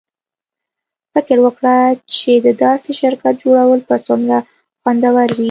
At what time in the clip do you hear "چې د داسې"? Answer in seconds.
2.15-2.91